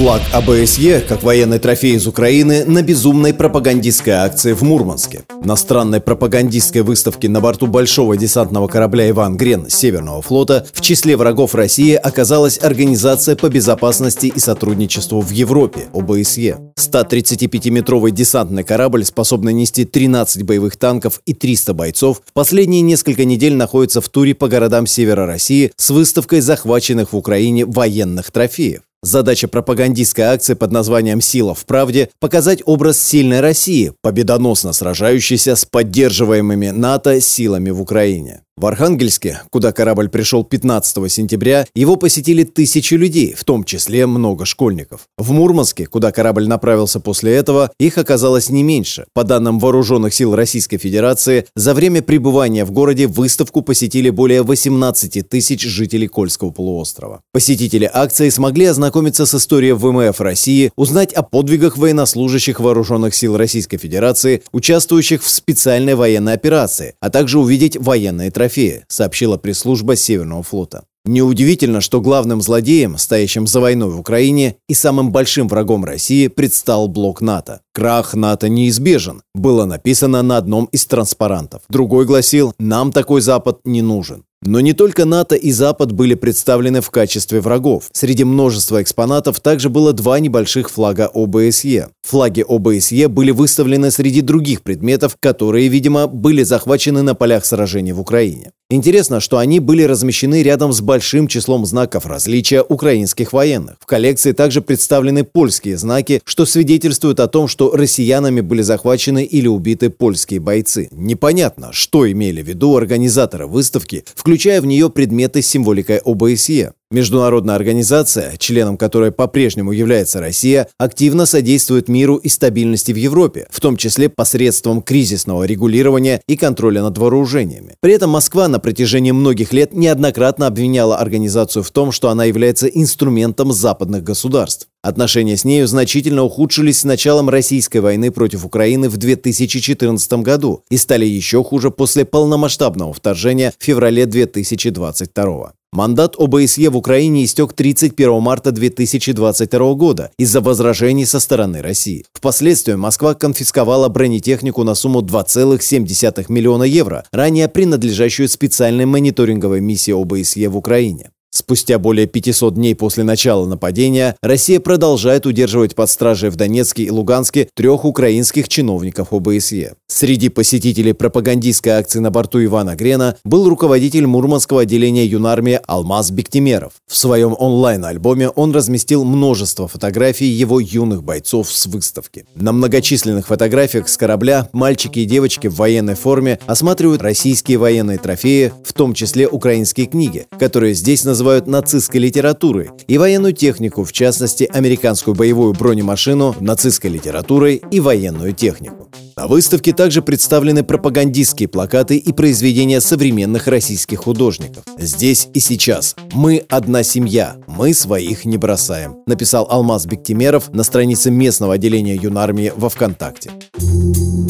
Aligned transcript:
Флаг 0.00 0.22
АБСЕ, 0.32 1.04
как 1.06 1.22
военный 1.22 1.58
трофей 1.58 1.94
из 1.94 2.06
Украины, 2.06 2.64
на 2.64 2.80
безумной 2.80 3.34
пропагандистской 3.34 4.14
акции 4.14 4.54
в 4.54 4.62
Мурманске. 4.62 5.24
На 5.44 5.56
странной 5.56 6.00
пропагандистской 6.00 6.80
выставке 6.80 7.28
на 7.28 7.42
борту 7.42 7.66
большого 7.66 8.16
десантного 8.16 8.66
корабля 8.66 9.10
«Иван 9.10 9.36
Грен» 9.36 9.68
Северного 9.68 10.22
флота 10.22 10.66
в 10.72 10.80
числе 10.80 11.18
врагов 11.18 11.54
России 11.54 11.92
оказалась 11.92 12.58
Организация 12.62 13.36
по 13.36 13.50
безопасности 13.50 14.32
и 14.34 14.38
сотрудничеству 14.38 15.20
в 15.20 15.28
Европе– 15.32 15.88
ОБСЕ. 15.92 16.56
135-метровый 16.78 18.10
десантный 18.10 18.64
корабль, 18.64 19.04
способный 19.04 19.52
нести 19.52 19.84
13 19.84 20.44
боевых 20.44 20.78
танков 20.78 21.20
и 21.26 21.34
300 21.34 21.74
бойцов, 21.74 22.22
последние 22.32 22.80
несколько 22.80 23.26
недель 23.26 23.54
находится 23.54 24.00
в 24.00 24.08
туре 24.08 24.34
по 24.34 24.48
городам 24.48 24.86
севера 24.86 25.26
России 25.26 25.72
с 25.76 25.90
выставкой 25.90 26.40
захваченных 26.40 27.12
в 27.12 27.18
Украине 27.18 27.66
военных 27.66 28.30
трофеев. 28.30 28.80
Задача 29.02 29.48
пропагандистской 29.48 30.24
акции 30.24 30.52
под 30.52 30.72
названием 30.72 31.22
«Сила 31.22 31.54
в 31.54 31.64
правде»– 31.64 32.10
показать 32.20 32.62
образ 32.66 33.00
сильной 33.00 33.40
России, 33.40 33.94
победоносно 34.02 34.74
сражающейся 34.74 35.56
с 35.56 35.64
поддерживаемыми 35.64 36.68
НАТО 36.68 37.18
силами 37.22 37.70
в 37.70 37.80
Украине. 37.80 38.42
В 38.60 38.66
Архангельске, 38.66 39.40
куда 39.48 39.72
корабль 39.72 40.10
пришел 40.10 40.44
15 40.44 41.10
сентября, 41.10 41.64
его 41.74 41.96
посетили 41.96 42.44
тысячи 42.44 42.92
людей, 42.92 43.32
в 43.34 43.42
том 43.42 43.64
числе 43.64 44.04
много 44.04 44.44
школьников. 44.44 45.08
В 45.16 45.30
Мурманске, 45.30 45.86
куда 45.86 46.12
корабль 46.12 46.46
направился 46.46 47.00
после 47.00 47.34
этого, 47.36 47.70
их 47.80 47.96
оказалось 47.96 48.50
не 48.50 48.62
меньше. 48.62 49.06
По 49.14 49.24
данным 49.24 49.60
Вооруженных 49.60 50.12
сил 50.12 50.36
Российской 50.36 50.76
Федерации, 50.76 51.46
за 51.56 51.72
время 51.72 52.02
пребывания 52.02 52.66
в 52.66 52.70
городе 52.70 53.06
выставку 53.06 53.62
посетили 53.62 54.10
более 54.10 54.42
18 54.42 55.26
тысяч 55.26 55.62
жителей 55.62 56.08
Кольского 56.08 56.50
полуострова. 56.50 57.22
Посетители 57.32 57.90
акции 57.90 58.28
смогли 58.28 58.66
ознакомиться 58.66 59.24
с 59.24 59.34
историей 59.34 59.72
ВМФ 59.72 60.20
России, 60.20 60.70
узнать 60.76 61.14
о 61.14 61.22
подвигах 61.22 61.78
военнослужащих 61.78 62.60
Вооруженных 62.60 63.14
сил 63.14 63.38
Российской 63.38 63.78
Федерации, 63.78 64.42
участвующих 64.52 65.22
в 65.22 65.30
специальной 65.30 65.94
военной 65.94 66.34
операции, 66.34 66.92
а 67.00 67.08
также 67.08 67.38
увидеть 67.38 67.78
военные 67.78 68.30
трофеи 68.30 68.49
трофеи, 68.50 68.84
сообщила 68.88 69.36
пресс-служба 69.36 69.96
Северного 69.96 70.42
флота. 70.42 70.84
Неудивительно, 71.06 71.80
что 71.80 72.00
главным 72.00 72.42
злодеем, 72.42 72.98
стоящим 72.98 73.46
за 73.46 73.60
войной 73.60 73.90
в 73.90 74.00
Украине 74.00 74.56
и 74.68 74.74
самым 74.74 75.12
большим 75.12 75.48
врагом 75.48 75.84
России, 75.84 76.28
предстал 76.28 76.88
блок 76.88 77.22
НАТО. 77.22 77.60
«Крах 77.72 78.14
НАТО 78.14 78.48
неизбежен», 78.50 79.22
было 79.34 79.64
написано 79.64 80.22
на 80.22 80.36
одном 80.36 80.66
из 80.66 80.84
транспарантов. 80.84 81.62
Другой 81.70 82.04
гласил 82.04 82.54
«Нам 82.58 82.92
такой 82.92 83.22
Запад 83.22 83.60
не 83.64 83.80
нужен». 83.80 84.24
Но 84.42 84.60
не 84.60 84.72
только 84.72 85.04
НАТО 85.04 85.34
и 85.34 85.52
Запад 85.52 85.92
были 85.92 86.14
представлены 86.14 86.80
в 86.80 86.90
качестве 86.90 87.40
врагов. 87.40 87.90
Среди 87.92 88.24
множества 88.24 88.82
экспонатов 88.82 89.38
также 89.40 89.68
было 89.68 89.92
два 89.92 90.18
небольших 90.18 90.70
флага 90.70 91.10
ОБСЕ. 91.12 91.88
Флаги 92.02 92.44
ОБСЕ 92.48 93.08
были 93.08 93.32
выставлены 93.32 93.90
среди 93.90 94.22
других 94.22 94.62
предметов, 94.62 95.16
которые, 95.20 95.68
видимо, 95.68 96.06
были 96.06 96.42
захвачены 96.42 97.02
на 97.02 97.14
полях 97.14 97.44
сражений 97.44 97.92
в 97.92 98.00
Украине. 98.00 98.52
Интересно, 98.72 99.18
что 99.18 99.38
они 99.38 99.58
были 99.58 99.82
размещены 99.82 100.44
рядом 100.44 100.72
с 100.72 100.80
большим 100.80 101.26
числом 101.26 101.66
знаков 101.66 102.06
различия 102.06 102.62
украинских 102.62 103.32
военных. 103.32 103.74
В 103.80 103.86
коллекции 103.86 104.30
также 104.30 104.62
представлены 104.62 105.24
польские 105.24 105.76
знаки, 105.76 106.22
что 106.24 106.46
свидетельствует 106.46 107.18
о 107.18 107.26
том, 107.26 107.48
что 107.48 107.72
россиянами 107.74 108.40
были 108.40 108.62
захвачены 108.62 109.24
или 109.24 109.48
убиты 109.48 109.90
польские 109.90 110.38
бойцы. 110.38 110.88
Непонятно, 110.92 111.72
что 111.72 112.08
имели 112.08 112.42
в 112.42 112.46
виду 112.46 112.76
организаторы 112.76 113.48
выставки, 113.48 114.04
включая 114.14 114.60
в 114.60 114.66
нее 114.66 114.88
предметы 114.88 115.42
с 115.42 115.48
символикой 115.48 115.98
ОБСЕ. 115.98 116.72
Международная 116.92 117.54
организация, 117.54 118.36
членом 118.36 118.76
которой 118.76 119.12
по-прежнему 119.12 119.70
является 119.70 120.18
Россия, 120.18 120.66
активно 120.76 121.24
содействует 121.24 121.88
миру 121.88 122.16
и 122.16 122.28
стабильности 122.28 122.90
в 122.90 122.96
Европе, 122.96 123.46
в 123.50 123.60
том 123.60 123.76
числе 123.76 124.08
посредством 124.08 124.82
кризисного 124.82 125.44
регулирования 125.44 126.20
и 126.26 126.36
контроля 126.36 126.82
над 126.82 126.98
вооружениями. 126.98 127.76
При 127.78 127.92
этом 127.92 128.10
Москва 128.10 128.48
на 128.48 128.58
протяжении 128.58 129.12
многих 129.12 129.52
лет 129.52 129.72
неоднократно 129.72 130.48
обвиняла 130.48 130.96
организацию 130.96 131.62
в 131.62 131.70
том, 131.70 131.92
что 131.92 132.08
она 132.08 132.24
является 132.24 132.66
инструментом 132.66 133.52
западных 133.52 134.02
государств. 134.02 134.66
Отношения 134.82 135.36
с 135.36 135.44
нею 135.44 135.66
значительно 135.66 136.22
ухудшились 136.22 136.80
с 136.80 136.84
началом 136.84 137.28
российской 137.28 137.78
войны 137.78 138.10
против 138.10 138.46
Украины 138.46 138.88
в 138.88 138.96
2014 138.96 140.12
году 140.14 140.64
и 140.70 140.78
стали 140.78 141.04
еще 141.04 141.44
хуже 141.44 141.70
после 141.70 142.06
полномасштабного 142.06 142.94
вторжения 142.94 143.52
в 143.58 143.62
феврале 143.62 144.06
2022. 144.06 145.52
Мандат 145.72 146.16
ОБСЕ 146.18 146.70
в 146.70 146.76
Украине 146.78 147.24
истек 147.24 147.52
31 147.52 148.20
марта 148.20 148.52
2022 148.52 149.74
года 149.74 150.10
из-за 150.18 150.40
возражений 150.40 151.04
со 151.04 151.20
стороны 151.20 151.60
России. 151.60 152.06
Впоследствии 152.14 152.74
Москва 152.74 153.14
конфисковала 153.14 153.88
бронетехнику 153.88 154.64
на 154.64 154.74
сумму 154.74 155.02
2,7 155.02 156.24
миллиона 156.28 156.64
евро, 156.64 157.04
ранее 157.12 157.48
принадлежащую 157.48 158.28
специальной 158.28 158.86
мониторинговой 158.86 159.60
миссии 159.60 159.92
ОБСЕ 159.92 160.48
в 160.48 160.56
Украине. 160.56 161.10
Спустя 161.32 161.78
более 161.78 162.08
500 162.08 162.54
дней 162.54 162.74
после 162.74 163.04
начала 163.04 163.46
нападения 163.46 164.16
Россия 164.20 164.58
продолжает 164.58 165.26
удерживать 165.26 165.76
под 165.76 165.88
стражей 165.88 166.28
в 166.28 166.34
Донецке 166.34 166.82
и 166.82 166.90
Луганске 166.90 167.48
трех 167.54 167.84
украинских 167.84 168.48
чиновников 168.48 169.12
ОБСЕ. 169.12 169.74
Среди 169.86 170.28
посетителей 170.28 170.92
пропагандистской 170.92 171.72
акции 171.72 172.00
на 172.00 172.10
борту 172.10 172.42
Ивана 172.44 172.74
Грена 172.74 173.16
был 173.24 173.48
руководитель 173.48 174.08
Мурманского 174.08 174.62
отделения 174.62 175.06
юнармии 175.06 175.60
Алмаз 175.68 176.10
Бектимеров. 176.10 176.72
В 176.88 176.96
своем 176.96 177.36
онлайн-альбоме 177.38 178.30
он 178.30 178.50
разместил 178.50 179.04
множество 179.04 179.68
фотографий 179.68 180.26
его 180.26 180.58
юных 180.58 181.04
бойцов 181.04 181.52
с 181.52 181.66
выставки. 181.66 182.24
На 182.34 182.50
многочисленных 182.50 183.28
фотографиях 183.28 183.88
с 183.88 183.96
корабля 183.96 184.48
мальчики 184.52 185.00
и 185.00 185.04
девочки 185.04 185.46
в 185.46 185.54
военной 185.54 185.94
форме 185.94 186.40
осматривают 186.46 187.02
российские 187.02 187.58
военные 187.58 187.98
трофеи, 187.98 188.52
в 188.64 188.72
том 188.72 188.94
числе 188.94 189.28
украинские 189.28 189.86
книги, 189.86 190.26
которые 190.36 190.74
здесь 190.74 191.04
называются 191.04 191.19
называют 191.20 191.46
нацистской 191.46 192.00
литературой, 192.00 192.70
и 192.86 192.96
военную 192.96 193.34
технику, 193.34 193.84
в 193.84 193.92
частности, 193.92 194.48
американскую 194.50 195.14
боевую 195.14 195.52
бронемашину, 195.52 196.34
нацистской 196.40 196.88
литературой 196.88 197.60
и 197.70 197.78
военную 197.78 198.32
технику. 198.32 198.88
На 199.18 199.26
выставке 199.26 199.74
также 199.74 200.00
представлены 200.00 200.64
пропагандистские 200.64 201.46
плакаты 201.46 201.98
и 201.98 202.10
произведения 202.14 202.80
современных 202.80 203.48
российских 203.48 203.98
художников. 203.98 204.64
«Здесь 204.78 205.28
и 205.34 205.40
сейчас. 205.40 205.94
Мы 206.12 206.42
одна 206.48 206.82
семья. 206.82 207.36
Мы 207.46 207.74
своих 207.74 208.24
не 208.24 208.38
бросаем», 208.38 208.96
написал 209.06 209.46
Алмаз 209.50 209.84
Бектимеров 209.84 210.50
на 210.54 210.62
странице 210.62 211.10
местного 211.10 211.54
отделения 211.54 211.96
юнармии 211.96 212.50
во 212.56 212.70
ВКонтакте. 212.70 213.30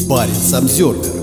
Парень 0.09 0.33
Самсервер 0.35 1.20